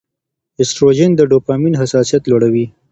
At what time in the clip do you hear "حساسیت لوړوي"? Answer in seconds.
1.81-2.65